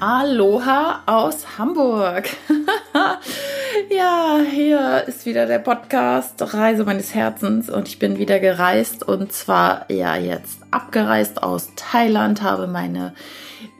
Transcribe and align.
Aloha 0.00 1.02
aus 1.04 1.58
Hamburg. 1.58 2.30
ja, 3.90 4.38
hier 4.50 5.04
ist 5.06 5.26
wieder 5.26 5.44
der 5.44 5.58
Podcast 5.58 6.54
Reise 6.54 6.84
meines 6.84 7.14
Herzens 7.14 7.68
und 7.68 7.86
ich 7.86 7.98
bin 7.98 8.16
wieder 8.16 8.40
gereist 8.40 9.06
und 9.06 9.30
zwar 9.30 9.84
ja 9.92 10.16
jetzt 10.16 10.60
abgereist 10.70 11.42
aus 11.42 11.72
Thailand, 11.76 12.40
habe 12.40 12.66
meine 12.66 13.12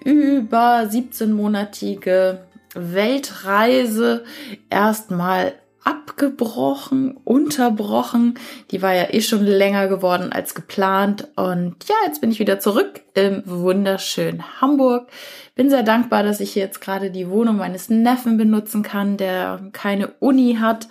über 0.04 0.82
17-monatige 0.82 2.40
Weltreise 2.74 4.24
erstmal 4.68 5.54
abgebrochen, 5.84 7.16
unterbrochen. 7.24 8.38
Die 8.70 8.82
war 8.82 8.94
ja 8.94 9.06
eh 9.10 9.20
schon 9.20 9.44
länger 9.44 9.88
geworden 9.88 10.32
als 10.32 10.54
geplant. 10.54 11.28
Und 11.36 11.76
ja, 11.88 11.94
jetzt 12.06 12.20
bin 12.20 12.30
ich 12.30 12.38
wieder 12.38 12.60
zurück 12.60 13.00
im 13.14 13.42
wunderschönen 13.46 14.60
Hamburg. 14.60 15.08
Bin 15.54 15.70
sehr 15.70 15.82
dankbar, 15.82 16.22
dass 16.22 16.40
ich 16.40 16.54
jetzt 16.54 16.80
gerade 16.80 17.10
die 17.10 17.30
Wohnung 17.30 17.56
meines 17.56 17.88
Neffen 17.88 18.36
benutzen 18.36 18.82
kann, 18.82 19.16
der 19.16 19.60
keine 19.72 20.08
Uni 20.20 20.58
hat. 20.60 20.88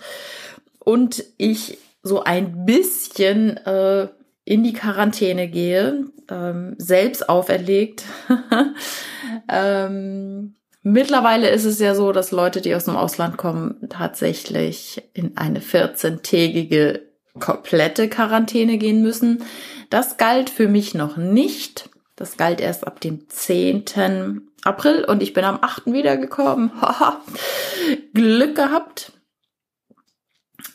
Und 0.78 1.24
ich 1.36 1.78
so 2.02 2.24
ein 2.24 2.64
bisschen 2.64 3.56
äh, 3.58 4.08
in 4.44 4.64
die 4.64 4.72
Quarantäne 4.72 5.48
gehe, 5.48 6.06
ähm, 6.30 6.74
selbst 6.78 7.28
auferlegt. 7.28 8.04
ähm, 9.48 10.56
Mittlerweile 10.82 11.50
ist 11.50 11.66
es 11.66 11.78
ja 11.78 11.94
so, 11.94 12.12
dass 12.12 12.30
Leute, 12.30 12.62
die 12.62 12.74
aus 12.74 12.84
dem 12.84 12.96
Ausland 12.96 13.36
kommen, 13.36 13.76
tatsächlich 13.90 15.02
in 15.12 15.36
eine 15.36 15.60
14-tägige 15.60 17.00
komplette 17.38 18.08
Quarantäne 18.08 18.78
gehen 18.78 19.02
müssen. 19.02 19.44
Das 19.90 20.16
galt 20.16 20.48
für 20.48 20.68
mich 20.68 20.94
noch 20.94 21.16
nicht. 21.16 21.90
Das 22.16 22.36
galt 22.36 22.60
erst 22.60 22.86
ab 22.86 23.00
dem 23.00 23.28
10. 23.28 23.84
April 24.62 25.04
und 25.04 25.22
ich 25.22 25.32
bin 25.32 25.44
am 25.44 25.58
8. 25.60 25.86
wiedergekommen. 25.86 26.70
Glück 28.14 28.56
gehabt. 28.56 29.12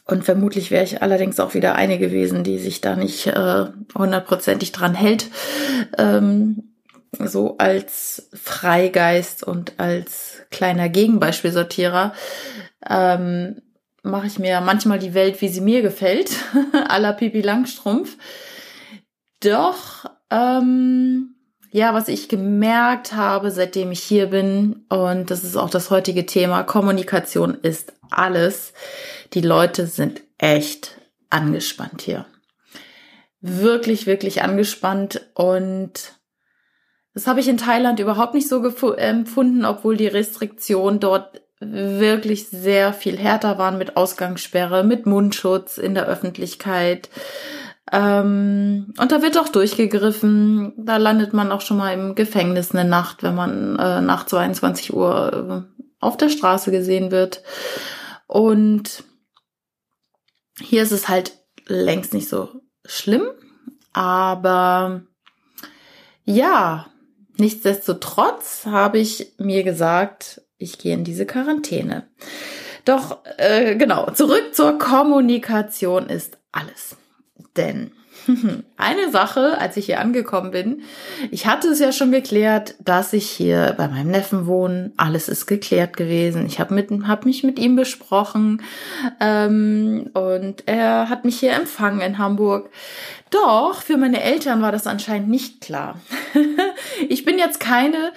Und 0.06 0.24
vermutlich 0.24 0.70
wäre 0.70 0.84
ich 0.84 1.02
allerdings 1.02 1.40
auch 1.40 1.56
wieder 1.56 1.76
eine 1.76 1.98
gewesen, 1.98 2.44
die 2.44 2.60
sich 2.60 2.82
da 2.82 2.96
nicht 2.96 3.28
äh, 3.28 3.66
hundertprozentig 3.98 4.72
dran 4.72 4.94
hält. 4.94 5.30
Ähm, 5.98 6.75
so 7.20 7.58
als 7.58 8.30
Freigeist 8.34 9.44
und 9.44 9.74
als 9.78 10.44
kleiner 10.52 10.90
Gegenbeispielsortierer 10.90 12.14
ähm, 12.88 13.62
mache 14.04 14.28
ich 14.28 14.40
mir 14.40 14.62
manchmal 14.62 15.00
die 15.00 15.14
Welt, 15.14 15.42
wie 15.42 15.50
sie 15.50 15.62
mir 15.62 15.82
gefällt, 15.82 16.30
à 16.74 17.00
la 17.00 17.12
Pipi 17.12 17.42
Langstrumpf. 17.42 18.18
Doch, 19.42 20.06
ähm, 20.30 21.36
ja, 21.72 21.94
was 21.94 22.08
ich 22.08 22.30
gemerkt 22.30 23.14
habe, 23.14 23.52
seitdem 23.52 23.92
ich 23.92 24.02
hier 24.02 24.28
bin, 24.28 24.86
und 24.90 25.30
das 25.30 25.44
ist 25.44 25.58
auch 25.58 25.70
das 25.70 25.90
heutige 25.90 26.26
Thema, 26.26 26.64
Kommunikation 26.64 27.56
ist 27.56 27.94
alles. 28.12 28.74
Die 29.34 29.42
Leute 29.42 29.88
sind 29.88 30.22
echt 30.38 30.98
angespannt 31.30 32.02
hier. 32.02 32.26
Wirklich, 33.42 34.08
wirklich 34.08 34.42
angespannt 34.42 35.28
und 35.34 36.15
das 37.16 37.28
habe 37.28 37.40
ich 37.40 37.48
in 37.48 37.58
Thailand 37.58 38.00
überhaupt 38.00 38.34
nicht 38.34 38.50
so 38.50 38.62
empfunden, 38.94 39.66
obwohl 39.66 39.96
die 39.96 40.08
Restriktionen 40.08 41.00
dort 41.00 41.42
wirklich 41.62 42.50
sehr 42.50 42.92
viel 42.92 43.18
härter 43.18 43.58
waren 43.58 43.78
mit 43.78 43.96
Ausgangssperre, 43.96 44.84
mit 44.84 45.06
Mundschutz 45.06 45.78
in 45.78 45.94
der 45.94 46.08
Öffentlichkeit. 46.08 47.10
Ähm, 47.90 48.94
und 49.00 49.12
da 49.14 49.22
wird 49.22 49.38
auch 49.38 49.48
durchgegriffen. 49.48 50.74
Da 50.78 50.98
landet 50.98 51.32
man 51.32 51.54
auch 51.54 51.62
schon 51.62 51.78
mal 51.78 51.94
im 51.94 52.16
Gefängnis 52.16 52.76
eine 52.76 52.88
Nacht, 52.88 53.24
wenn 53.24 53.36
man 53.36 53.80
äh, 53.80 54.02
nach 54.02 54.26
22 54.26 54.94
Uhr 54.94 55.66
äh, 55.72 55.86
auf 56.02 56.18
der 56.18 56.30
Straße 56.30 56.70
gesehen 56.70 57.12
wird. 57.12 57.44
Und 58.28 59.06
hier 60.60 60.84
ist 60.84 60.92
es 60.92 61.08
halt 61.08 61.38
längst 61.66 62.14
nicht 62.14 62.28
so 62.28 62.50
schlimm. 62.84 63.24
Aber 63.94 65.04
ja, 66.26 66.88
Nichtsdestotrotz 67.38 68.66
habe 68.66 69.00
ich 69.00 69.34
mir 69.38 69.64
gesagt, 69.64 70.42
ich 70.58 70.78
gehe 70.78 70.94
in 70.94 71.04
diese 71.04 71.26
Quarantäne. 71.26 72.08
Doch 72.86 73.20
äh, 73.38 73.76
genau, 73.76 74.12
zurück 74.12 74.54
zur 74.54 74.78
Kommunikation 74.78 76.08
ist 76.08 76.38
alles. 76.52 76.96
Denn 77.58 77.92
eine 78.78 79.12
Sache, 79.12 79.58
als 79.60 79.78
ich 79.78 79.86
hier 79.86 80.00
angekommen 80.00 80.52
bin, 80.52 80.82
ich 81.32 81.46
hatte 81.46 81.70
es 81.70 81.80
ja 81.80 81.92
schon 81.92 82.12
geklärt, 82.12 82.76
dass 82.84 83.14
ich 83.14 83.30
hier 83.30 83.74
bei 83.78 83.88
meinem 83.88 84.12
Neffen 84.12 84.48
wohne. 84.48 84.92
Alles 84.98 85.30
ist 85.30 85.46
geklärt 85.46 85.98
gewesen. 85.98 86.46
Ich 86.46 86.60
habe 86.60 86.76
hab 87.08 87.26
mich 87.26 87.44
mit 87.44 87.60
ihm 87.60 87.76
besprochen 87.76 88.62
ähm, 89.20 90.10
und 90.14 90.64
er 90.68 91.10
hat 91.10 91.26
mich 91.26 91.40
hier 91.40 91.54
empfangen 91.54 92.02
in 92.02 92.18
Hamburg. 92.18 92.70
Doch, 93.32 93.82
für 93.82 93.98
meine 93.98 94.22
Eltern 94.22 94.62
war 94.62 94.72
das 94.72 94.88
anscheinend 94.88 95.30
nicht 95.30 95.62
klar. 95.62 96.00
ich 97.10 97.26
bin 97.26 97.38
jetzt 97.38 97.60
keine, 97.60 98.14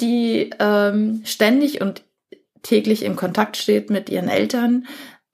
die 0.00 0.50
ähm, 0.58 1.22
ständig 1.24 1.80
und 1.80 2.02
täglich 2.62 3.04
in 3.04 3.16
Kontakt 3.16 3.56
steht 3.56 3.90
mit 3.90 4.10
ihren 4.10 4.28
Eltern. 4.28 4.86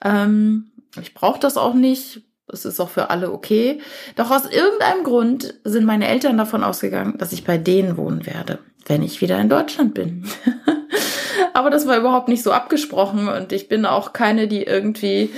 Ähm, 0.03 0.71
ich 1.01 1.15
brauche 1.15 1.41
das 1.41 1.57
auch 1.57 1.75
nicht. 1.75 2.23
Das 2.47 2.65
ist 2.65 2.79
auch 2.81 2.91
für 2.91 3.11
alle 3.11 3.33
okay. 3.33 3.81
Doch 4.17 4.31
aus 4.31 4.45
irgendeinem 4.45 5.03
Grund 5.05 5.55
sind 5.65 5.87
meine 5.87 6.09
Eltern 6.09 6.37
davon 6.37 6.63
ausgegangen, 6.63 7.17
dass 7.19 7.33
ich 7.33 7.45
bei 7.45 7.57
denen 7.57 7.97
wohnen 7.97 8.27
werde, 8.27 8.59
wenn 8.87 9.03
ich 9.03 9.21
wieder 9.21 9.39
in 9.39 9.49
Deutschland 9.49 9.95
bin. 9.95 10.27
Aber 11.55 11.71
das 11.71 11.87
war 11.87 11.97
überhaupt 11.97 12.29
nicht 12.29 12.43
so 12.43 12.51
abgesprochen 12.51 13.29
und 13.29 13.53
ich 13.53 13.69
bin 13.69 13.87
auch 13.87 14.13
keine, 14.13 14.49
die 14.49 14.65
irgendwie 14.65 15.31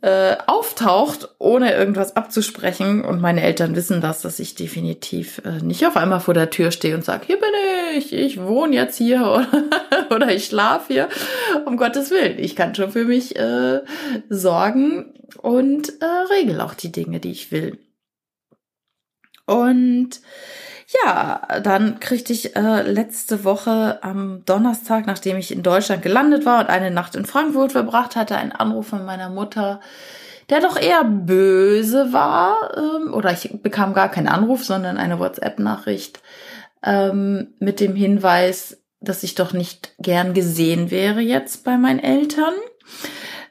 äh, 0.00 0.36
auftaucht, 0.46 1.28
ohne 1.38 1.74
irgendwas 1.74 2.16
abzusprechen. 2.16 3.04
Und 3.04 3.20
meine 3.20 3.42
Eltern 3.42 3.76
wissen 3.76 4.00
das, 4.00 4.22
dass 4.22 4.38
ich 4.38 4.54
definitiv 4.54 5.42
äh, 5.44 5.62
nicht 5.62 5.86
auf 5.86 5.98
einmal 5.98 6.20
vor 6.20 6.32
der 6.32 6.48
Tür 6.48 6.70
stehe 6.70 6.94
und 6.94 7.04
sage, 7.04 7.26
hier 7.26 7.38
bin 7.38 7.50
ich, 7.94 8.12
ich 8.14 8.40
wohne 8.40 8.74
jetzt 8.74 8.96
hier 8.96 9.20
oder, 9.26 10.16
oder 10.16 10.34
ich 10.34 10.46
schlafe 10.46 10.94
hier. 10.94 11.08
Um 11.66 11.76
Gottes 11.76 12.10
Willen, 12.10 12.38
ich 12.38 12.56
kann 12.56 12.74
schon 12.74 12.90
für 12.90 13.04
mich 13.04 13.36
äh, 13.36 13.80
sorgen 14.30 15.12
und 15.40 16.00
äh, 16.00 16.04
regel 16.04 16.60
auch 16.60 16.74
die 16.74 16.92
Dinge, 16.92 17.20
die 17.20 17.30
ich 17.30 17.50
will. 17.50 17.78
Und 19.46 20.20
ja, 21.04 21.60
dann 21.62 22.00
kriegte 22.00 22.32
ich 22.32 22.56
äh, 22.56 22.82
letzte 22.82 23.44
Woche 23.44 24.02
am 24.02 24.44
Donnerstag, 24.44 25.06
nachdem 25.06 25.36
ich 25.36 25.52
in 25.52 25.62
Deutschland 25.62 26.02
gelandet 26.02 26.44
war 26.44 26.60
und 26.60 26.68
eine 26.68 26.90
Nacht 26.90 27.14
in 27.14 27.24
Frankfurt 27.24 27.72
verbracht 27.72 28.16
hatte, 28.16 28.36
einen 28.36 28.52
Anruf 28.52 28.88
von 28.88 29.04
meiner 29.04 29.30
Mutter, 29.30 29.80
der 30.50 30.60
doch 30.60 30.76
eher 30.76 31.04
böse 31.04 32.12
war. 32.12 32.76
Ähm, 32.76 33.14
oder 33.14 33.32
ich 33.32 33.50
bekam 33.62 33.94
gar 33.94 34.10
keinen 34.10 34.28
Anruf, 34.28 34.64
sondern 34.64 34.98
eine 34.98 35.18
WhatsApp-Nachricht 35.18 36.20
ähm, 36.84 37.54
mit 37.60 37.80
dem 37.80 37.94
Hinweis, 37.94 38.82
dass 39.00 39.22
ich 39.22 39.34
doch 39.34 39.52
nicht 39.52 39.94
gern 39.98 40.34
gesehen 40.34 40.90
wäre 40.90 41.20
jetzt 41.20 41.64
bei 41.64 41.78
meinen 41.78 42.00
Eltern 42.00 42.54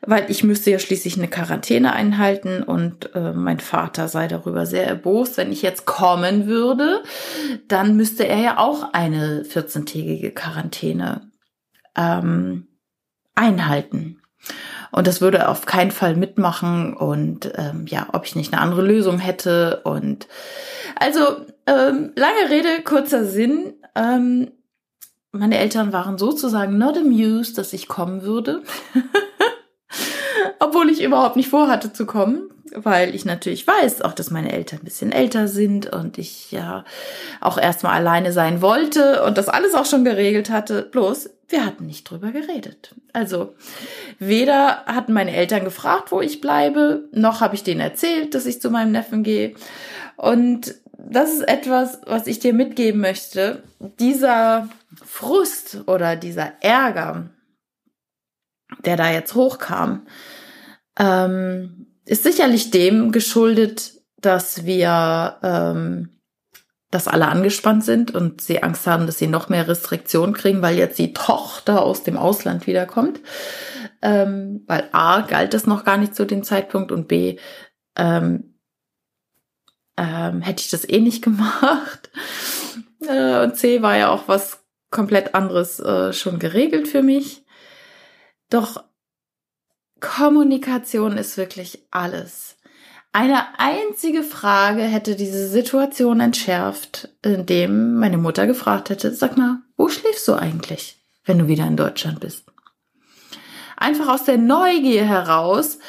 weil 0.06 0.30
ich 0.30 0.44
müsste 0.44 0.72
ja 0.72 0.80
schließlich 0.80 1.18
eine 1.18 1.28
Quarantäne 1.28 1.94
einhalten 1.94 2.64
und 2.64 3.14
äh, 3.16 3.34
mein 3.34 3.60
Vater 3.60 4.08
sei 4.08 4.28
darüber 4.28 4.66
sehr 4.66 4.88
erbost. 4.88 5.38
Wenn 5.38 5.52
ich 5.52 5.62
jetzt 5.62 5.86
kommen 5.86 6.48
würde, 6.48 7.04
dann 7.68 7.96
müsste 7.96 8.28
er 8.28 8.40
ja 8.40 8.58
auch 8.58 8.94
eine 8.94 9.44
14-tägige 9.44 10.32
Quarantäne 10.32 11.30
ähm, 11.96 12.68
einhalten. 13.36 14.22
Und 14.92 15.06
das 15.06 15.22
würde 15.22 15.40
er 15.40 15.50
auf 15.50 15.66
keinen 15.66 15.92
Fall 15.92 16.16
mitmachen 16.16 16.96
und 16.96 17.52
ähm, 17.56 17.86
ja, 17.88 18.08
ob 18.14 18.26
ich 18.26 18.36
nicht 18.36 18.54
eine 18.54 18.62
andere 18.62 18.82
Lösung 18.82 19.20
hätte. 19.20 19.82
Und 19.84 20.28
also 20.96 21.46
ähm, 21.68 22.12
lange 22.16 22.50
Rede, 22.50 22.82
kurzer 22.84 23.26
Sinn. 23.26 23.74
Ähm, 23.96 24.52
meine 25.32 25.60
Eltern 25.60 25.94
waren 25.94 26.18
sozusagen 26.18 26.78
not 26.78 26.98
amused, 26.98 27.58
dass 27.58 27.74
ich 27.74 27.88
kommen 27.88 28.24
würde. 28.24 28.64
obwohl 30.60 30.90
ich 30.90 31.04
überhaupt 31.04 31.36
nicht 31.36 31.50
vorhatte 31.50 31.94
zu 31.94 32.06
kommen, 32.06 32.50
weil 32.74 33.16
ich 33.16 33.26
natürlich 33.26 33.66
weiß, 33.66 34.02
auch 34.02 34.14
dass 34.14 34.32
meine 34.32 34.52
Eltern 34.52 34.80
ein 34.80 34.86
bisschen 34.86 35.12
älter 35.12 35.48
sind 35.48 35.92
und 35.92 36.18
ich 36.18 36.52
ja 36.52 36.84
auch 37.42 37.58
erstmal 37.58 37.94
alleine 37.94 38.32
sein 38.32 38.62
wollte 38.62 39.24
und 39.24 39.38
das 39.38 39.50
alles 39.50 39.74
auch 39.74 39.86
schon 39.86 40.04
geregelt 40.04 40.50
hatte. 40.50 40.84
Bloß, 40.84 41.30
wir 41.48 41.66
hatten 41.66 41.86
nicht 41.88 42.10
drüber 42.10 42.32
geredet. 42.32 42.94
Also, 43.12 43.56
weder 44.20 44.86
hatten 44.86 45.14
meine 45.14 45.36
Eltern 45.36 45.64
gefragt, 45.64 46.12
wo 46.12 46.22
ich 46.22 46.42
bleibe, 46.42 47.10
noch 47.12 47.42
habe 47.42 47.56
ich 47.56 47.64
denen 47.64 47.82
erzählt, 47.82 48.36
dass 48.36 48.46
ich 48.46 48.62
zu 48.62 48.70
meinem 48.70 48.92
Neffen 48.92 49.24
gehe. 49.24 49.56
Und 50.16 50.76
das 50.98 51.34
ist 51.34 51.48
etwas, 51.48 52.02
was 52.06 52.28
ich 52.28 52.40
dir 52.40 52.54
mitgeben 52.54 53.02
möchte. 53.02 53.64
Dieser 54.00 54.70
Frust 55.04 55.82
oder 55.88 56.16
dieser 56.16 56.62
Ärger, 56.62 57.30
der 58.86 58.98
da 58.98 59.10
jetzt 59.10 59.34
hochkam, 59.34 60.06
ähm, 61.00 61.88
ist 62.06 62.24
sicherlich 62.24 62.72
dem 62.72 63.12
geschuldet, 63.12 63.94
dass 64.18 64.66
wir 64.66 65.38
ähm, 65.42 66.20
dass 66.92 67.08
alle 67.08 67.28
angespannt 67.28 67.84
sind 67.86 68.16
und 68.16 68.42
sie 68.42 68.64
Angst 68.64 68.88
haben, 68.88 69.06
dass 69.06 69.20
sie 69.20 69.28
noch 69.28 69.50
mehr 69.50 69.68
Restriktionen 69.68 70.34
kriegen, 70.34 70.62
weil 70.62 70.76
jetzt 70.76 70.98
die 70.98 71.14
Tochter 71.14 71.84
aus 71.84 72.04
dem 72.04 72.18
Ausland 72.18 72.66
wiederkommt. 72.66 73.20
Ähm, 74.02 74.64
weil 74.66 74.90
A 74.92 75.22
galt 75.22 75.54
das 75.54 75.68
noch 75.68 75.86
gar 75.86 75.98
nicht 75.98 76.16
zu 76.16 76.26
dem 76.26 76.44
Zeitpunkt 76.44 76.92
und 76.92 77.08
B 77.08 77.38
ähm, 77.96 78.56
ähm, 79.98 80.42
hätte 80.42 80.62
ich 80.62 80.70
das 80.70 80.88
eh 80.88 81.00
nicht 81.00 81.22
gemacht. 81.24 82.10
Äh, 83.08 83.44
und 83.44 83.56
C 83.56 83.82
war 83.82 83.98
ja 83.98 84.10
auch 84.10 84.28
was 84.28 84.64
komplett 84.90 85.36
anderes 85.36 85.80
äh, 85.80 86.12
schon 86.14 86.40
geregelt 86.40 86.88
für 86.88 87.04
mich. 87.04 87.46
Doch 88.50 88.84
Kommunikation 90.00 91.18
ist 91.18 91.38
wirklich 91.38 91.84
alles. 91.92 92.58
Eine 93.12 93.60
einzige 93.60 94.22
Frage 94.22 94.84
hätte 94.84 95.16
diese 95.16 95.48
Situation 95.48 96.20
entschärft, 96.20 97.10
indem 97.24 97.96
meine 97.96 98.18
Mutter 98.18 98.46
gefragt 98.46 98.90
hätte, 98.90 99.14
sag 99.14 99.36
mal, 99.36 99.62
wo 99.78 99.90
schläfst 99.90 100.28
du 100.28 100.36
eigentlich, 100.36 100.98
wenn 101.26 101.40
du 101.40 101.48
wieder 101.48 101.66
in 101.66 101.78
Deutschland 101.78 102.20
bist? 102.20 102.44
Einfach 103.78 104.10
aus 104.10 104.26
der 104.26 104.38
Neugier 104.38 105.06
heraus 105.06 105.80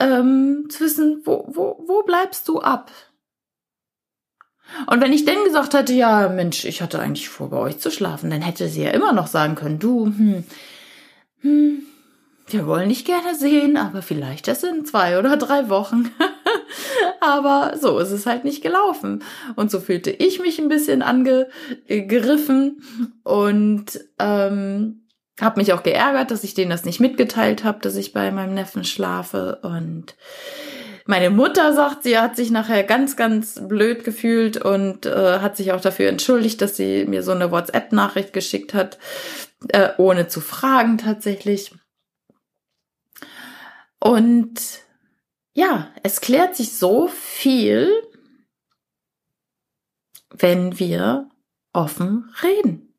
ähm, 0.00 0.66
zu 0.68 0.84
wissen, 0.84 1.22
wo, 1.24 1.44
wo, 1.48 1.84
wo 1.86 2.02
bleibst 2.02 2.48
du 2.48 2.60
ab? 2.60 2.90
Und 4.86 5.00
wenn 5.00 5.12
ich 5.12 5.24
denn 5.24 5.44
gesagt 5.44 5.74
hätte, 5.74 5.92
ja, 5.92 6.28
Mensch, 6.28 6.64
ich 6.64 6.82
hatte 6.82 6.98
eigentlich 6.98 7.28
vor, 7.28 7.50
bei 7.50 7.58
euch 7.58 7.78
zu 7.78 7.90
schlafen, 7.90 8.30
dann 8.30 8.42
hätte 8.42 8.68
sie 8.68 8.82
ja 8.82 8.90
immer 8.90 9.12
noch 9.12 9.28
sagen 9.28 9.54
können, 9.54 9.78
du, 9.78 10.06
hm, 10.06 10.44
hm, 11.40 11.86
wir 12.48 12.66
wollen 12.66 12.88
dich 12.88 13.04
gerne 13.04 13.34
sehen, 13.34 13.76
aber 13.76 14.02
vielleicht 14.02 14.46
erst 14.48 14.64
in 14.64 14.84
zwei 14.84 15.18
oder 15.18 15.36
drei 15.36 15.68
Wochen. 15.68 16.10
aber 17.20 17.76
so 17.80 17.98
ist 17.98 18.12
es 18.12 18.26
halt 18.26 18.44
nicht 18.44 18.62
gelaufen. 18.62 19.24
Und 19.56 19.70
so 19.70 19.80
fühlte 19.80 20.10
ich 20.10 20.40
mich 20.40 20.58
ein 20.58 20.68
bisschen 20.68 21.02
angegriffen 21.02 22.82
und 23.24 24.00
ähm, 24.18 25.06
habe 25.40 25.60
mich 25.60 25.72
auch 25.72 25.82
geärgert, 25.82 26.30
dass 26.30 26.44
ich 26.44 26.54
denen 26.54 26.70
das 26.70 26.84
nicht 26.84 27.00
mitgeteilt 27.00 27.64
habe, 27.64 27.80
dass 27.80 27.96
ich 27.96 28.12
bei 28.12 28.30
meinem 28.30 28.54
Neffen 28.54 28.84
schlafe. 28.84 29.58
Und 29.62 30.16
meine 31.04 31.30
Mutter 31.30 31.72
sagt, 31.74 32.04
sie 32.04 32.18
hat 32.18 32.36
sich 32.36 32.50
nachher 32.50 32.84
ganz, 32.84 33.16
ganz 33.16 33.60
blöd 33.68 34.04
gefühlt 34.04 34.56
und 34.56 35.04
äh, 35.04 35.40
hat 35.40 35.56
sich 35.56 35.72
auch 35.72 35.80
dafür 35.80 36.08
entschuldigt, 36.08 36.60
dass 36.62 36.76
sie 36.76 37.04
mir 37.06 37.22
so 37.22 37.32
eine 37.32 37.50
WhatsApp-Nachricht 37.50 38.32
geschickt 38.32 38.72
hat, 38.72 38.98
äh, 39.68 39.90
ohne 39.98 40.28
zu 40.28 40.40
fragen 40.40 40.98
tatsächlich. 40.98 41.72
Und 44.06 44.60
ja, 45.54 45.90
es 46.02 46.20
klärt 46.20 46.54
sich 46.54 46.76
so 46.76 47.08
viel, 47.08 47.90
wenn 50.30 50.78
wir 50.78 51.30
offen 51.72 52.32
reden. 52.42 52.94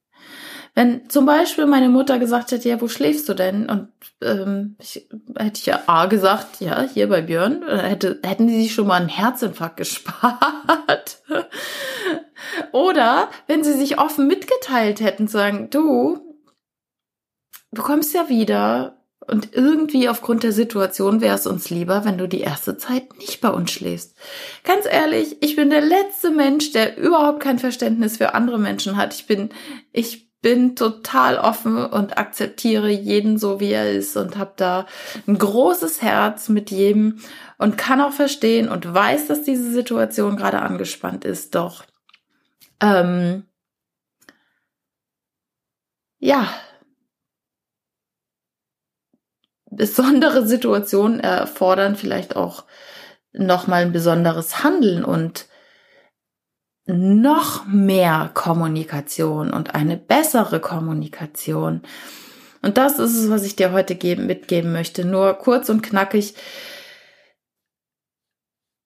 Wenn 0.73 1.09
zum 1.09 1.25
Beispiel 1.25 1.65
meine 1.65 1.89
Mutter 1.89 2.19
gesagt 2.19 2.51
hätte, 2.51 2.69
ja, 2.69 2.79
wo 2.79 2.87
schläfst 2.87 3.27
du 3.27 3.33
denn? 3.33 3.67
Und 3.67 3.89
ähm, 4.21 4.75
ich, 4.79 5.07
hätte 5.35 5.59
ich 5.59 5.65
ja 5.65 5.81
A 5.87 6.05
gesagt, 6.05 6.61
ja, 6.61 6.81
hier 6.81 7.09
bei 7.09 7.21
Björn, 7.21 7.67
hätte, 7.67 8.19
hätten 8.23 8.47
die 8.47 8.61
sich 8.61 8.75
schon 8.75 8.85
mal 8.85 8.99
einen 8.99 9.09
Herzinfarkt 9.09 9.77
gespart. 9.77 11.23
Oder 12.71 13.29
wenn 13.47 13.63
sie 13.63 13.73
sich 13.73 13.99
offen 13.99 14.27
mitgeteilt 14.27 15.01
hätten, 15.01 15.27
sagen, 15.27 15.71
du, 15.71 16.19
du 17.71 17.81
kommst 17.81 18.13
ja 18.13 18.29
wieder, 18.29 18.96
und 19.19 19.53
irgendwie 19.53 20.07
aufgrund 20.09 20.43
der 20.43 20.51
Situation 20.51 21.21
wäre 21.21 21.35
es 21.35 21.47
uns 21.47 21.69
lieber, 21.69 22.05
wenn 22.05 22.17
du 22.17 22.27
die 22.27 22.41
erste 22.41 22.77
Zeit 22.77 23.17
nicht 23.17 23.41
bei 23.41 23.49
uns 23.49 23.71
schläfst. 23.71 24.15
Ganz 24.63 24.85
ehrlich, 24.85 25.37
ich 25.41 25.55
bin 25.55 25.69
der 25.69 25.81
letzte 25.81 26.31
Mensch, 26.31 26.71
der 26.71 26.97
überhaupt 26.97 27.41
kein 27.41 27.59
Verständnis 27.59 28.17
für 28.17 28.33
andere 28.33 28.59
Menschen 28.59 28.95
hat. 28.95 29.13
Ich 29.13 29.25
bin, 29.25 29.49
ich 29.91 30.27
bin 30.41 30.75
total 30.75 31.37
offen 31.39 31.83
und 31.85 32.17
akzeptiere 32.17 32.89
jeden 32.89 33.37
so, 33.37 33.59
wie 33.59 33.71
er 33.71 33.91
ist 33.91 34.15
und 34.15 34.37
habe 34.37 34.53
da 34.55 34.85
ein 35.27 35.37
großes 35.37 36.01
Herz 36.01 36.47
mit 36.47 36.69
jedem 36.69 37.19
und 37.57 37.77
kann 37.77 38.01
auch 38.01 38.13
verstehen 38.13 38.69
und 38.69 38.93
weiß, 38.93 39.27
dass 39.27 39.43
diese 39.43 39.71
Situation 39.71 40.37
gerade 40.37 40.61
angespannt 40.61 41.25
ist. 41.25 41.55
Doch, 41.55 41.83
ähm, 42.79 43.43
ja, 46.19 46.47
besondere 49.69 50.45
Situationen 50.45 51.19
erfordern 51.19 51.95
vielleicht 51.95 52.35
auch 52.35 52.65
nochmal 53.33 53.83
ein 53.83 53.91
besonderes 53.91 54.63
Handeln 54.63 55.03
und 55.03 55.45
noch 56.85 57.65
mehr 57.67 58.31
Kommunikation 58.33 59.51
und 59.51 59.75
eine 59.75 59.97
bessere 59.97 60.59
Kommunikation. 60.61 61.81
Und 62.61 62.77
das 62.77 62.97
ist 62.97 63.15
es, 63.15 63.29
was 63.29 63.43
ich 63.43 63.55
dir 63.55 63.71
heute 63.73 63.95
geben, 63.95 64.25
mitgeben 64.25 64.71
möchte. 64.71 65.05
Nur 65.05 65.33
kurz 65.35 65.69
und 65.69 65.83
knackig. 65.83 66.33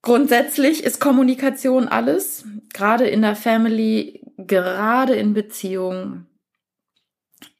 Grundsätzlich 0.01 0.83
ist 0.83 0.99
Kommunikation 0.99 1.87
alles, 1.87 2.43
gerade 2.73 3.07
in 3.07 3.21
der 3.21 3.35
Family, 3.35 4.23
gerade 4.37 5.13
in 5.15 5.35
Beziehungen 5.35 6.30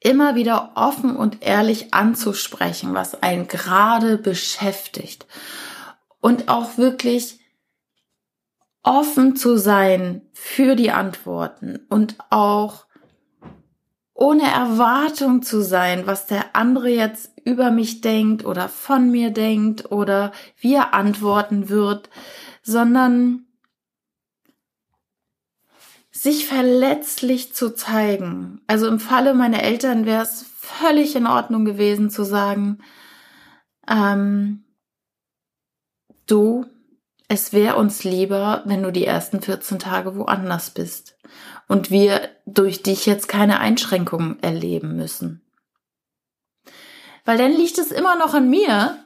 immer 0.00 0.34
wieder 0.34 0.72
offen 0.74 1.16
und 1.16 1.42
ehrlich 1.42 1.94
anzusprechen, 1.94 2.94
was 2.94 3.22
einen 3.22 3.48
gerade 3.48 4.18
beschäftigt. 4.18 5.26
Und 6.20 6.48
auch 6.48 6.78
wirklich 6.78 7.40
offen 8.82 9.36
zu 9.36 9.56
sein 9.56 10.22
für 10.32 10.76
die 10.76 10.90
Antworten 10.90 11.80
und 11.88 12.16
auch 12.30 12.86
ohne 14.14 14.44
Erwartung 14.44 15.42
zu 15.42 15.62
sein, 15.62 16.06
was 16.06 16.26
der 16.26 16.54
andere 16.54 16.90
jetzt 16.90 17.32
über 17.44 17.70
mich 17.70 18.00
denkt 18.02 18.44
oder 18.44 18.68
von 18.68 19.10
mir 19.10 19.30
denkt 19.30 19.90
oder 19.90 20.32
wie 20.58 20.74
er 20.74 20.94
antworten 20.94 21.68
wird, 21.68 22.08
sondern 22.62 23.46
sich 26.22 26.46
verletzlich 26.46 27.52
zu 27.52 27.74
zeigen. 27.74 28.60
Also 28.68 28.86
im 28.86 29.00
Falle 29.00 29.34
meiner 29.34 29.64
Eltern 29.64 30.06
wäre 30.06 30.22
es 30.22 30.44
völlig 30.56 31.16
in 31.16 31.26
Ordnung 31.26 31.64
gewesen 31.64 32.10
zu 32.10 32.22
sagen, 32.22 32.78
ähm, 33.88 34.62
du, 36.28 36.64
es 37.26 37.52
wäre 37.52 37.74
uns 37.74 38.04
lieber, 38.04 38.62
wenn 38.66 38.84
du 38.84 38.92
die 38.92 39.04
ersten 39.04 39.42
14 39.42 39.80
Tage 39.80 40.14
woanders 40.14 40.70
bist 40.70 41.18
und 41.66 41.90
wir 41.90 42.28
durch 42.46 42.84
dich 42.84 43.04
jetzt 43.04 43.26
keine 43.26 43.58
Einschränkungen 43.58 44.40
erleben 44.44 44.94
müssen. 44.94 45.42
Weil 47.24 47.38
dann 47.38 47.50
liegt 47.50 47.78
es 47.78 47.90
immer 47.90 48.14
noch 48.14 48.34
an 48.34 48.48
mir, 48.48 49.04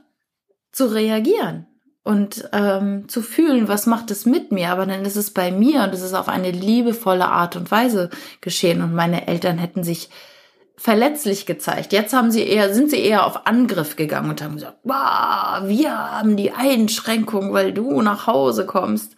zu 0.71 0.93
reagieren 0.93 1.67
und 2.07 2.49
ähm, 2.53 3.09
zu 3.09 3.21
fühlen, 3.21 3.67
was 3.67 3.87
macht 3.87 4.13
es 4.13 4.27
mit 4.27 4.53
mir. 4.53 4.71
Aber 4.71 4.87
dann 4.87 5.05
ist 5.05 5.17
es 5.17 5.33
bei 5.33 5.51
mir 5.51 5.83
und 5.83 5.93
es 5.93 6.03
ist 6.03 6.15
auf 6.15 6.29
eine 6.29 6.53
liebevolle 6.53 7.27
Art 7.27 7.57
und 7.57 7.73
Weise 7.73 8.11
geschehen. 8.41 8.81
Und 8.81 8.95
meine 8.95 9.27
Eltern 9.27 9.59
hätten 9.59 9.83
sich 9.83 10.09
verletzlich 10.77 11.47
gezeigt. 11.47 11.93
Jetzt 11.93 12.15
haben 12.15 12.31
sie 12.31 12.47
eher, 12.47 12.73
sind 12.73 12.91
sie 12.91 13.01
eher 13.01 13.27
auf 13.27 13.49
Angriff 13.49 13.97
gegangen 13.97 14.31
und 14.31 14.41
haben 14.41 14.55
gesagt, 14.55 14.79
wow, 14.85 15.69
wir 15.69 15.91
haben 15.91 16.37
die 16.37 16.53
Einschränkung, 16.53 17.53
weil 17.53 17.73
du 17.73 18.01
nach 18.03 18.29
Hause 18.29 18.67
kommst. 18.67 19.17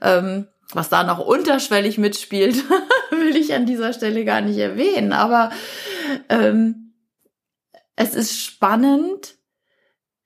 Ähm, 0.00 0.46
was 0.72 0.88
da 0.88 1.02
noch 1.02 1.18
unterschwellig 1.18 1.98
mitspielt, 1.98 2.62
will 3.10 3.34
ich 3.34 3.54
an 3.54 3.66
dieser 3.66 3.92
Stelle 3.92 4.24
gar 4.24 4.40
nicht 4.40 4.58
erwähnen. 4.58 5.12
Aber 5.12 5.50
ähm, 6.28 6.92
es 7.96 8.14
ist 8.14 8.40
spannend, 8.40 9.39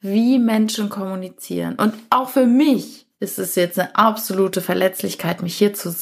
wie 0.05 0.39
Menschen 0.39 0.91
kommunizieren. 0.91 1.77
Und 1.77 1.95
auch 2.11 2.29
für 2.29 2.45
mich 2.45 3.07
ist 3.21 3.39
es 3.39 3.55
jetzt 3.55 3.79
eine 3.79 3.97
absolute 3.97 4.61
Verletzlichkeit, 4.61 5.43
mich 5.43 5.57
hier 5.57 5.73
zu, 5.73 5.95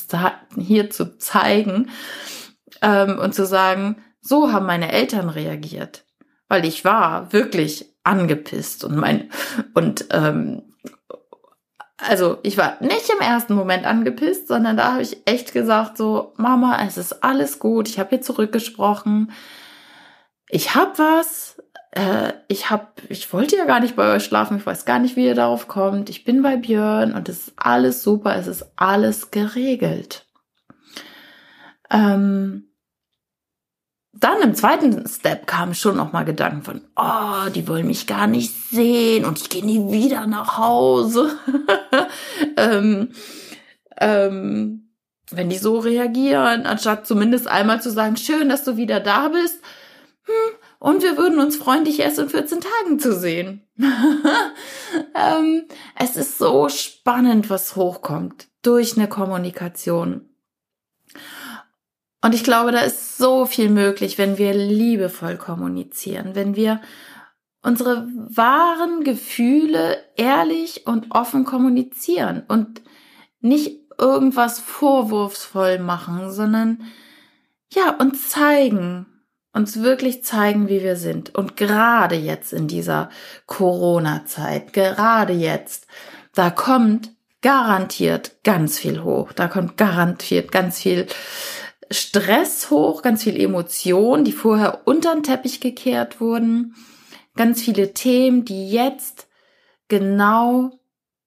hier 0.59 0.91
zu 0.91 1.19
zeigen 1.19 1.89
ähm, 2.83 3.21
und 3.21 3.33
zu 3.33 3.47
sagen, 3.47 4.03
so 4.21 4.53
haben 4.53 4.67
meine 4.67 4.91
Eltern 4.91 5.29
reagiert. 5.29 6.05
Weil 6.49 6.65
ich 6.65 6.85
war 6.85 7.33
wirklich 7.33 7.95
angepisst 8.03 8.83
und 8.83 8.97
mein, 8.97 9.31
und 9.75 10.07
ähm, 10.11 10.63
also 11.97 12.39
ich 12.43 12.59
war 12.59 12.77
nicht 12.81 13.09
im 13.09 13.21
ersten 13.21 13.55
Moment 13.55 13.87
angepisst, 13.87 14.49
sondern 14.49 14.77
da 14.77 14.95
habe 14.95 15.03
ich 15.03 15.19
echt 15.27 15.53
gesagt 15.53 15.97
so, 15.97 16.33
Mama, 16.37 16.85
es 16.85 16.99
ist 16.99 17.23
alles 17.23 17.61
gut, 17.61 17.89
ich 17.89 18.01
habe 18.01 18.11
hier 18.11 18.21
zurückgesprochen, 18.21 19.31
ich 20.49 20.75
habe 20.75 20.99
was, 20.99 21.62
äh, 21.93 22.33
ich 22.49 22.71
hab, 22.71 23.01
ich 23.09 23.33
wollte 23.33 23.57
ja 23.57 23.67
gar 23.67 23.81
nicht 23.81 23.97
bei 23.97 24.15
euch 24.15 24.25
schlafen, 24.25 24.57
ich 24.57 24.67
weiß 24.67 24.85
gar 24.85 24.99
nicht, 24.99 25.17
wie 25.17 25.27
ihr 25.27 25.35
darauf 25.35 25.69
kommt. 25.69 26.11
Ich 26.11 26.25
bin 26.25 26.43
bei 26.43 26.57
Björn 26.57 27.15
und 27.15 27.29
es 27.29 27.49
ist 27.49 27.53
alles 27.57 28.03
super, 28.03 28.35
es 28.37 28.47
ist 28.47 28.73
alles 28.77 29.31
geregelt. 29.31 30.27
Ähm, 31.91 32.73
dann 34.15 34.41
im 34.43 34.55
zweiten 34.55 35.07
Step 35.07 35.47
kamen 35.47 35.75
schon 35.75 35.97
noch 35.97 36.13
mal 36.13 36.25
Gedanken 36.25 36.63
von, 36.63 36.81
oh, 36.97 37.51
die 37.55 37.67
wollen 37.69 37.87
mich 37.87 38.07
gar 38.07 38.27
nicht 38.27 38.55
sehen 38.71 39.25
und 39.25 39.39
ich 39.39 39.51
gehe 39.51 39.65
nie 39.65 39.93
wieder 39.93 40.27
nach 40.27 40.59
Hause. 40.59 41.37
ähm, 42.57 43.11
ähm, 43.99 44.95
wenn 45.31 45.51
die 45.51 45.59
so 45.59 45.79
reagieren, 45.79 46.67
anstatt 46.67 47.07
zumindest 47.07 47.49
einmal 47.49 47.83
zu 47.83 47.91
sagen, 47.91 48.17
schön, 48.17 48.49
dass 48.49 48.65
du 48.65 48.77
wieder 48.77 49.01
da 49.01 49.29
bist, 49.29 49.63
und 50.83 51.05
wir 51.05 51.17
würden 51.17 51.39
uns 51.39 51.55
freuen, 51.55 51.85
dich 51.85 52.01
erst 52.01 52.19
in 52.19 52.29
14 52.29 52.61
Tagen 52.61 52.99
zu 52.99 53.15
sehen. 53.15 53.63
ähm, 55.15 55.63
es 55.97 56.17
ist 56.17 56.39
so 56.39 56.69
spannend, 56.69 57.51
was 57.51 57.77
hochkommt 57.77 58.49
durch 58.63 58.97
eine 58.97 59.09
Kommunikation. 59.09 60.29
Und 62.21 62.35
ich 62.35 62.43
glaube, 62.43 62.73
da 62.73 62.81
ist 62.81 63.17
so 63.17 63.47
viel 63.47 63.71
möglich, 63.71 64.19
wenn 64.19 64.39
wir 64.39 64.55
liebevoll 64.55 65.37
kommunizieren, 65.37 66.35
wenn 66.35 66.57
wir 66.57 66.81
unsere 67.63 68.09
wahren 68.13 69.05
Gefühle 69.05 69.99
ehrlich 70.17 70.89
und 70.89 71.13
offen 71.15 71.45
kommunizieren 71.45 72.43
und 72.49 72.83
nicht 73.39 73.89
irgendwas 74.01 74.59
vorwurfsvoll 74.59 75.79
machen, 75.79 76.33
sondern 76.33 76.83
ja, 77.73 77.91
uns 77.91 78.31
zeigen, 78.31 79.07
uns 79.53 79.83
wirklich 79.83 80.25
zeigen, 80.25 80.69
wie 80.69 80.83
wir 80.83 80.97
sind. 80.97 81.35
Und 81.35 81.57
gerade 81.57 82.15
jetzt 82.15 82.53
in 82.53 82.69
dieser 82.69 83.11
Corona-Zeit, 83.47 84.73
gerade 84.73 85.33
jetzt, 85.33 85.87
da 86.35 86.51
kommt 86.51 87.11
garantiert 87.43 88.43
ganz 88.45 88.79
viel 88.79 89.03
hoch. 89.03 89.33
Da 89.33 89.49
kommt 89.49 89.77
garantiert 89.77 90.53
ganz 90.53 90.81
viel 90.81 91.07
Stress 91.91 92.71
hoch, 92.71 93.03
ganz 93.03 93.25
viel 93.25 93.39
Emotion, 93.39 94.25
die 94.25 94.33
vorher 94.33 94.87
unter 94.87 95.13
den 95.13 95.23
Teppich 95.23 95.61
gekehrt 95.61 96.21
wurden. 96.21 96.75
Ganz 97.37 97.63
viele 97.63 97.93
Themen, 97.93 98.45
die 98.45 98.71
jetzt 98.71 99.29
genau 99.89 100.71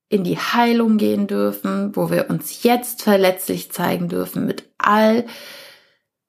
in 0.10 0.24
die 0.24 0.38
Heilung 0.38 0.98
gehen 0.98 1.28
dürfen, 1.28 1.96
wo 1.96 2.10
wir 2.10 2.30
uns 2.30 2.64
jetzt 2.64 3.04
verletzlich 3.04 3.72
zeigen 3.72 4.08
dürfen 4.08 4.46
mit 4.46 4.70
all 4.78 5.26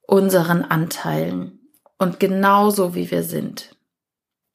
unseren 0.01 0.63
Anteilen 0.63 1.56
und 1.97 2.19
genauso 2.19 2.95
wie 2.95 3.09
wir 3.11 3.23
sind. 3.23 3.75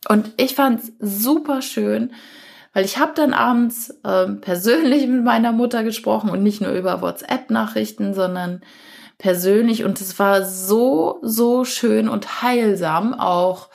Und 0.09 0.33
ich 0.37 0.55
fand's 0.55 0.93
super 0.99 1.63
schön, 1.63 2.13
weil 2.73 2.85
ich 2.85 2.99
habe 2.99 3.13
dann 3.15 3.33
abends 3.35 3.95
ähm, 4.05 4.41
persönlich 4.41 5.07
mit 5.07 5.25
meiner 5.25 5.53
Mutter 5.53 5.85
gesprochen 5.85 6.31
und 6.31 6.43
nicht 6.43 6.61
nur 6.61 6.73
über 6.73 7.01
WhatsApp-Nachrichten, 7.03 8.15
sondern 8.15 8.63
persönlich 9.19 9.85
und 9.85 10.01
es 10.01 10.19
war 10.19 10.45
so, 10.45 11.19
so 11.23 11.65
schön 11.65 12.09
und 12.09 12.43
heilsam 12.43 13.15
auch 13.15 13.69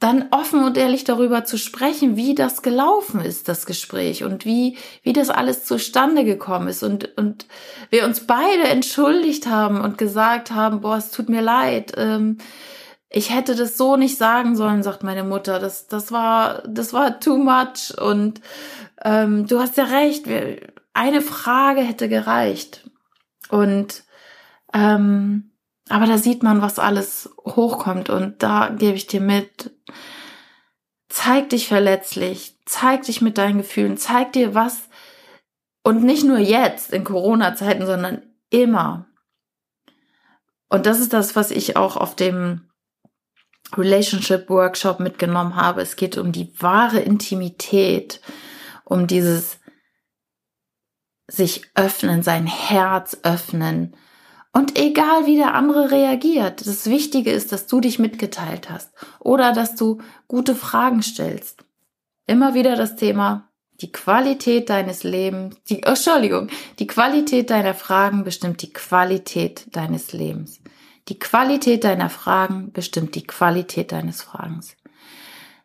dann 0.00 0.26
offen 0.30 0.62
und 0.62 0.76
ehrlich 0.76 1.02
darüber 1.02 1.44
zu 1.44 1.58
sprechen, 1.58 2.16
wie 2.16 2.34
das 2.34 2.62
gelaufen 2.62 3.20
ist, 3.20 3.48
das 3.48 3.66
Gespräch 3.66 4.22
und 4.22 4.44
wie, 4.44 4.76
wie 5.02 5.12
das 5.12 5.28
alles 5.28 5.64
zustande 5.64 6.24
gekommen 6.24 6.68
ist. 6.68 6.84
Und, 6.84 7.16
und 7.18 7.46
wir 7.90 8.04
uns 8.04 8.26
beide 8.26 8.68
entschuldigt 8.68 9.48
haben 9.48 9.80
und 9.80 9.98
gesagt 9.98 10.52
haben, 10.52 10.80
boah, 10.82 10.96
es 10.96 11.10
tut 11.10 11.28
mir 11.28 11.42
leid, 11.42 11.94
ähm, 11.96 12.38
ich 13.10 13.34
hätte 13.34 13.54
das 13.54 13.76
so 13.76 13.96
nicht 13.96 14.18
sagen 14.18 14.54
sollen, 14.54 14.82
sagt 14.82 15.02
meine 15.02 15.24
Mutter, 15.24 15.58
das, 15.58 15.86
das 15.86 16.12
war, 16.12 16.62
das 16.68 16.92
war 16.92 17.20
too 17.20 17.38
much. 17.38 17.98
Und 17.98 18.40
ähm, 19.02 19.46
du 19.46 19.58
hast 19.58 19.78
ja 19.78 19.84
recht, 19.84 20.26
eine 20.92 21.22
Frage 21.22 21.80
hätte 21.80 22.08
gereicht. 22.08 22.88
Und 23.48 24.04
ähm, 24.74 25.50
aber 25.90 26.06
da 26.06 26.18
sieht 26.18 26.42
man, 26.42 26.62
was 26.62 26.78
alles 26.78 27.30
hochkommt 27.44 28.10
und 28.10 28.42
da 28.42 28.68
gebe 28.68 28.96
ich 28.96 29.06
dir 29.06 29.20
mit. 29.20 29.70
Zeig 31.08 31.50
dich 31.50 31.68
verletzlich, 31.68 32.58
zeig 32.66 33.02
dich 33.02 33.20
mit 33.20 33.38
deinen 33.38 33.58
Gefühlen, 33.58 33.96
zeig 33.96 34.32
dir 34.32 34.54
was 34.54 34.88
und 35.82 36.04
nicht 36.04 36.24
nur 36.24 36.38
jetzt 36.38 36.92
in 36.92 37.04
Corona-Zeiten, 37.04 37.86
sondern 37.86 38.22
immer. 38.50 39.06
Und 40.68 40.84
das 40.84 41.00
ist 41.00 41.12
das, 41.12 41.34
was 41.34 41.50
ich 41.50 41.76
auch 41.76 41.96
auf 41.96 42.14
dem 42.14 42.68
Relationship 43.76 44.48
Workshop 44.50 45.00
mitgenommen 45.00 45.56
habe. 45.56 45.80
Es 45.80 45.96
geht 45.96 46.18
um 46.18 46.32
die 46.32 46.52
wahre 46.60 47.00
Intimität, 47.00 48.20
um 48.84 49.06
dieses 49.06 49.60
sich 51.26 51.70
öffnen, 51.74 52.22
sein 52.22 52.46
Herz 52.46 53.18
öffnen, 53.22 53.94
und 54.52 54.78
egal 54.78 55.26
wie 55.26 55.36
der 55.36 55.54
andere 55.54 55.90
reagiert, 55.90 56.66
das 56.66 56.86
Wichtige 56.86 57.30
ist, 57.30 57.52
dass 57.52 57.66
du 57.66 57.80
dich 57.80 57.98
mitgeteilt 57.98 58.70
hast 58.70 58.90
oder 59.20 59.52
dass 59.52 59.74
du 59.74 59.98
gute 60.26 60.54
Fragen 60.54 61.02
stellst. 61.02 61.64
Immer 62.26 62.54
wieder 62.54 62.76
das 62.76 62.96
Thema, 62.96 63.48
die 63.80 63.92
Qualität 63.92 64.70
deines 64.70 65.04
Lebens, 65.04 65.56
die, 65.68 65.82
oh, 65.86 65.90
Entschuldigung, 65.90 66.48
die 66.78 66.86
Qualität 66.86 67.50
deiner 67.50 67.74
Fragen 67.74 68.24
bestimmt 68.24 68.62
die 68.62 68.72
Qualität 68.72 69.66
deines 69.76 70.12
Lebens. 70.12 70.60
Die 71.08 71.18
Qualität 71.18 71.84
deiner 71.84 72.10
Fragen 72.10 72.72
bestimmt 72.72 73.14
die 73.14 73.26
Qualität 73.26 73.92
deines 73.92 74.22
Fragens. 74.22 74.76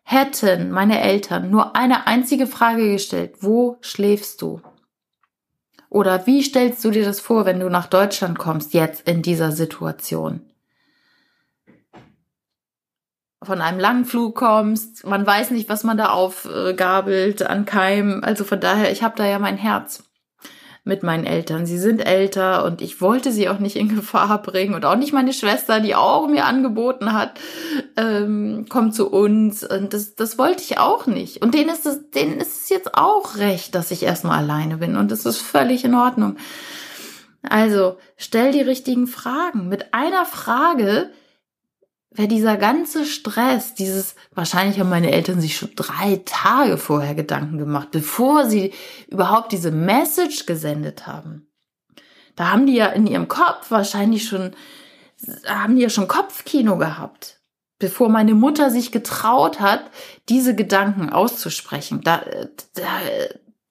Hätten 0.04 0.72
meine 0.72 1.02
Eltern 1.02 1.50
nur 1.50 1.76
eine 1.76 2.08
einzige 2.08 2.46
Frage 2.48 2.92
gestellt, 2.92 3.36
wo 3.40 3.78
schläfst 3.82 4.42
du? 4.42 4.62
Oder 5.94 6.26
wie 6.26 6.42
stellst 6.42 6.84
du 6.84 6.90
dir 6.90 7.06
das 7.06 7.20
vor, 7.20 7.46
wenn 7.46 7.60
du 7.60 7.70
nach 7.70 7.86
Deutschland 7.86 8.40
kommst, 8.40 8.74
jetzt 8.74 9.08
in 9.08 9.22
dieser 9.22 9.52
Situation? 9.52 10.42
Von 13.44 13.62
einem 13.62 13.80
langen 13.80 14.06
Flug 14.06 14.36
kommst, 14.36 15.06
man 15.06 15.24
weiß 15.24 15.52
nicht, 15.52 15.70
was 15.70 15.84
man 15.84 15.96
da 15.96 16.10
aufgabelt 16.10 17.44
an 17.44 17.66
Keim. 17.66 18.22
Also 18.24 18.44
von 18.44 18.60
daher, 18.60 18.92
ich 18.92 19.04
habe 19.04 19.16
da 19.16 19.28
ja 19.28 19.38
mein 19.38 19.58
Herz 19.58 20.04
mit 20.86 21.02
meinen 21.02 21.26
Eltern. 21.26 21.66
Sie 21.66 21.78
sind 21.78 22.06
älter 22.06 22.66
und 22.66 22.82
ich 22.82 23.00
wollte 23.00 23.32
sie 23.32 23.48
auch 23.48 23.60
nicht 23.60 23.76
in 23.76 23.88
Gefahr 23.96 24.42
bringen 24.42 24.74
und 24.74 24.86
auch 24.86 24.96
nicht 24.96 25.14
meine 25.14 25.34
Schwester, 25.34 25.80
die 25.80 25.96
auch 25.96 26.28
mir 26.28 26.46
angeboten 26.46 27.14
hat, 27.14 27.40
ähm, 27.96 28.66
komm 28.70 28.92
zu 28.92 29.10
uns. 29.10 29.64
Und 29.64 29.94
das, 29.94 30.16
das 30.16 30.38
wollte 30.38 30.64
ich 30.64 30.80
auch 30.80 31.08
nicht. 31.08 31.42
Und 31.42 31.54
denen 31.54 31.70
ist 31.70 31.86
es, 31.86 32.10
denen 32.12 32.40
ist 32.40 32.64
es 32.64 32.70
jetzt 32.70 32.96
auch 32.96 33.38
recht, 33.38 33.76
dass 33.76 33.92
ich 33.92 34.04
erstmal 34.04 34.40
alleine 34.40 34.78
bin 34.78 34.98
und 34.98 35.12
das 35.12 35.26
ist 35.26 35.40
völlig 35.40 35.86
in 35.86 35.96
Ordnung. 35.96 36.36
Also 37.44 37.98
stell 38.16 38.52
die 38.52 38.62
richtigen 38.62 39.08
Fragen. 39.08 39.68
Mit 39.68 39.94
einer 39.94 40.26
Frage 40.26 41.10
wäre 42.16 42.28
dieser 42.28 42.58
ganze 42.58 43.06
Stress, 43.06 43.74
dieses, 43.74 44.16
wahrscheinlich 44.34 44.80
haben 44.80 44.90
meine 44.90 45.12
Eltern 45.12 45.42
sich 45.42 45.58
schon 45.58 45.72
drei 45.76 46.22
Tage 46.26 46.78
vorher 46.78 47.16
Gedanken 47.16 47.58
gemacht, 47.58 47.90
bevor 47.92 48.46
sie 48.46 48.74
überhaupt 49.08 49.52
diese 49.52 49.72
Message 49.72 50.46
gesendet 50.46 51.08
haben. 51.08 51.48
Da 52.36 52.52
haben 52.52 52.66
die 52.66 52.76
ja 52.76 52.88
in 52.88 53.08
ihrem 53.08 53.28
Kopf 53.28 53.70
wahrscheinlich 53.72 54.28
schon, 54.28 54.52
haben 55.48 55.76
die 55.76 55.84
ja 55.84 55.90
schon 55.90 56.08
Kopfkino 56.08 56.78
gehabt, 56.78 57.40
bevor 57.80 58.10
meine 58.10 58.34
Mutter 58.34 58.70
sich 58.70 58.92
getraut 58.92 59.60
hat, 59.60 59.84
diese 60.30 60.56
Gedanken 60.56 61.10
auszusprechen. 61.10 62.02
Da, 62.04 62.24
da, 62.76 62.88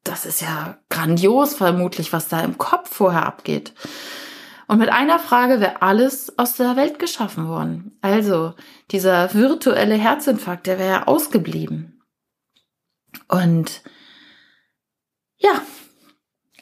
das 0.04 0.26
ist 0.26 0.40
ja 0.40 0.78
grandios 0.90 1.54
vermutlich, 1.54 2.12
was 2.12 2.28
da 2.28 2.40
im 2.42 2.58
Kopf 2.58 2.94
vorher 2.94 3.26
abgeht. 3.26 3.72
Und 4.72 4.78
mit 4.78 4.88
einer 4.88 5.18
Frage 5.18 5.60
wäre 5.60 5.82
alles 5.82 6.38
aus 6.38 6.56
der 6.56 6.76
Welt 6.76 6.98
geschaffen 6.98 7.46
worden. 7.46 7.98
Also 8.00 8.54
dieser 8.90 9.34
virtuelle 9.34 9.96
Herzinfarkt, 9.96 10.66
der 10.66 10.78
wäre 10.78 10.90
ja 10.90 11.06
ausgeblieben. 11.06 12.02
Und 13.28 13.82
ja, 15.36 15.60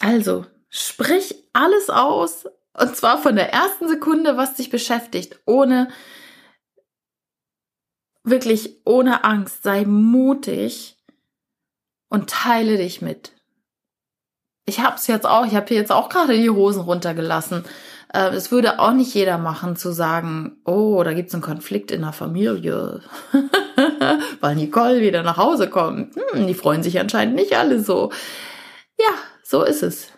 also 0.01 0.45
sprich 0.71 1.37
alles 1.53 1.89
aus 1.89 2.47
und 2.73 2.97
zwar 2.97 3.17
von 3.17 3.37
der 3.37 3.53
ersten 3.53 3.87
Sekunde, 3.87 4.37
was 4.37 4.55
dich 4.55 4.71
beschäftigt, 4.71 5.39
ohne 5.47 5.87
wirklich 8.25 8.85
ohne 8.85 9.23
Angst. 9.23 9.63
Sei 9.63 9.85
mutig 9.85 10.99
und 12.09 12.29
teile 12.29 12.77
dich 12.77 13.03
mit. 13.03 13.37
Ich 14.67 14.81
hab's 14.81 15.07
jetzt 15.07 15.27
auch, 15.27 15.47
ich 15.47 15.55
habe 15.55 15.73
jetzt 15.73 15.93
auch 15.93 16.09
gerade 16.09 16.37
die 16.37 16.51
Hosen 16.51 16.83
runtergelassen 16.83 17.65
es 18.13 18.51
würde 18.51 18.81
auch 18.81 18.93
nicht 18.93 19.15
jeder 19.15 19.39
machen, 19.39 19.77
zu 19.77 19.93
sagen, 19.93 20.57
oh, 20.65 21.03
da 21.05 21.13
gibt's 21.13 21.33
einen 21.33 21.43
Konflikt 21.43 21.93
in 21.93 22.03
der 22.03 22.13
Familie, 22.13 23.03
weil 24.41 24.57
Nicole 24.57 25.01
wieder 25.01 25.23
nach 25.23 25.37
Hause 25.37 25.71
kommt. 25.71 26.17
Hm, 26.33 26.47
die 26.47 26.55
freuen 26.55 26.83
sich 26.83 26.99
anscheinend 26.99 27.37
nicht 27.37 27.57
alle 27.57 27.81
so. 27.81 28.11
Ja, 28.99 29.15
so 29.45 29.63
ist 29.63 29.83
es. 29.83 30.09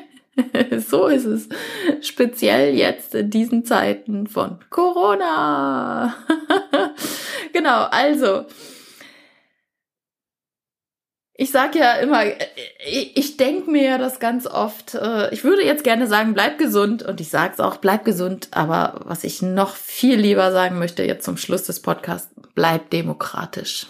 so 0.88 1.06
ist 1.06 1.26
es. 1.26 1.48
Speziell 2.00 2.74
jetzt 2.74 3.14
in 3.14 3.28
diesen 3.28 3.64
Zeiten 3.64 4.26
von 4.26 4.58
Corona. 4.70 6.14
genau, 7.52 7.84
also 7.90 8.46
ich 11.40 11.52
sage 11.52 11.78
ja 11.78 11.92
immer, 11.94 12.24
äh, 12.24 12.34
ich, 12.84 13.16
ich 13.16 13.36
denke 13.36 13.70
mir 13.70 13.84
ja 13.84 13.96
das 13.96 14.18
ganz 14.18 14.46
oft, 14.46 14.94
äh, 14.94 15.32
ich 15.32 15.44
würde 15.44 15.64
jetzt 15.64 15.84
gerne 15.84 16.08
sagen, 16.08 16.34
bleib 16.34 16.58
gesund 16.58 17.04
und 17.04 17.20
ich 17.20 17.30
sage 17.30 17.52
es 17.54 17.60
auch, 17.60 17.76
bleib 17.76 18.04
gesund, 18.04 18.48
aber 18.50 19.00
was 19.04 19.22
ich 19.22 19.40
noch 19.40 19.76
viel 19.76 20.18
lieber 20.18 20.50
sagen 20.50 20.80
möchte 20.80 21.04
jetzt 21.04 21.24
zum 21.24 21.36
Schluss 21.36 21.62
des 21.62 21.80
Podcasts, 21.80 22.34
bleib 22.56 22.90
demokratisch. 22.90 23.86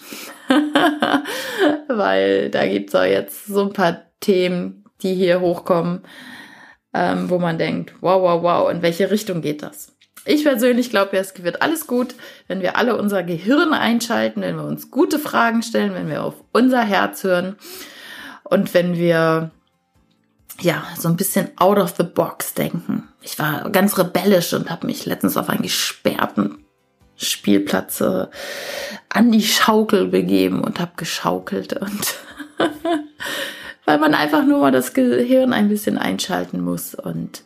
Weil 1.87 2.51
da 2.51 2.67
gibt's 2.67 2.93
auch 2.93 3.03
jetzt 3.03 3.47
so 3.47 3.61
ein 3.61 3.73
paar 3.73 4.03
Themen, 4.19 4.85
die 5.01 5.15
hier 5.15 5.41
hochkommen, 5.41 6.03
ähm, 6.93 7.31
wo 7.31 7.39
man 7.39 7.57
denkt, 7.57 7.95
wow, 7.99 8.21
wow, 8.21 8.43
wow, 8.43 8.71
in 8.71 8.83
welche 8.83 9.09
Richtung 9.09 9.41
geht 9.41 9.63
das? 9.63 9.95
Ich 10.25 10.43
persönlich 10.43 10.89
glaube 10.89 11.15
ja, 11.15 11.21
es 11.21 11.41
wird 11.43 11.61
alles 11.61 11.87
gut, 11.87 12.15
wenn 12.47 12.61
wir 12.61 12.77
alle 12.77 12.97
unser 12.97 13.23
Gehirn 13.23 13.73
einschalten, 13.73 14.41
wenn 14.41 14.57
wir 14.57 14.65
uns 14.65 14.91
gute 14.91 15.19
Fragen 15.19 15.63
stellen, 15.63 15.93
wenn 15.93 16.09
wir 16.09 16.23
auf 16.23 16.35
unser 16.51 16.81
Herz 16.81 17.23
hören 17.23 17.55
und 18.43 18.73
wenn 18.73 18.97
wir 18.97 19.51
ja 20.61 20.83
so 20.97 21.07
ein 21.07 21.15
bisschen 21.15 21.49
out 21.57 21.77
of 21.77 21.95
the 21.97 22.03
box 22.03 22.53
denken. 22.53 23.07
Ich 23.21 23.39
war 23.39 23.69
ganz 23.69 23.97
rebellisch 23.97 24.53
und 24.53 24.69
habe 24.69 24.87
mich 24.87 25.05
letztens 25.05 25.37
auf 25.37 25.49
einen 25.49 25.63
gesperrten 25.63 26.65
Spielplatz 27.15 28.01
äh, 28.01 28.27
an 29.09 29.31
die 29.31 29.43
Schaukel 29.43 30.07
begeben 30.07 30.61
und 30.61 30.79
habe 30.79 30.91
geschaukelt 30.95 31.73
und 31.73 32.15
weil 33.85 33.97
man 33.97 34.13
einfach 34.13 34.45
nur 34.45 34.59
mal 34.59 34.71
das 34.71 34.93
Gehirn 34.93 35.51
ein 35.51 35.69
bisschen 35.69 35.97
einschalten 35.97 36.61
muss 36.61 36.95
und 36.95 37.43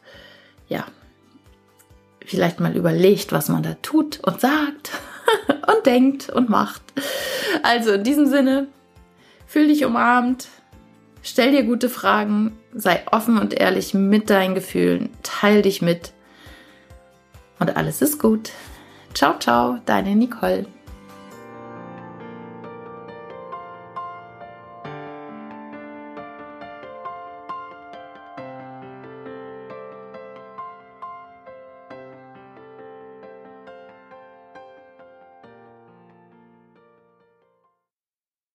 ja, 0.67 0.85
vielleicht 2.25 2.59
mal 2.59 2.75
überlegt, 2.75 3.31
was 3.31 3.49
man 3.49 3.63
da 3.63 3.75
tut 3.81 4.19
und 4.23 4.41
sagt 4.41 4.91
und 5.67 5.85
denkt 5.85 6.29
und 6.29 6.49
macht. 6.49 6.81
Also 7.61 7.93
in 7.93 8.03
diesem 8.03 8.27
Sinne, 8.27 8.67
fühl 9.45 9.67
dich 9.67 9.85
umarmt, 9.85 10.47
stell 11.21 11.51
dir 11.51 11.63
gute 11.63 11.89
Fragen, 11.89 12.57
sei 12.73 13.03
offen 13.11 13.37
und 13.37 13.53
ehrlich 13.53 13.93
mit 13.93 14.29
deinen 14.29 14.55
Gefühlen, 14.55 15.09
teil 15.23 15.61
dich 15.61 15.81
mit 15.81 16.13
und 17.59 17.75
alles 17.77 18.01
ist 18.01 18.19
gut. 18.19 18.51
Ciao, 19.13 19.37
ciao, 19.39 19.77
deine 19.85 20.15
Nicole. 20.15 20.65